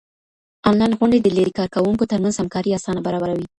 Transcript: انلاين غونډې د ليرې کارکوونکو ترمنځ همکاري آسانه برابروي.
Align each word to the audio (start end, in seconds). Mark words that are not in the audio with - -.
انلاين 0.69 0.93
غونډې 0.99 1.17
د 1.21 1.27
ليرې 1.35 1.53
کارکوونکو 1.59 2.09
ترمنځ 2.11 2.35
همکاري 2.37 2.69
آسانه 2.77 2.99
برابروي. 3.07 3.47